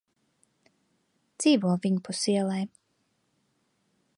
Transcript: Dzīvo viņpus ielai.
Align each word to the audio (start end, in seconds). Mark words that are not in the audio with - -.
Dzīvo 1.43 1.73
viņpus 1.83 2.23
ielai. 2.33 2.61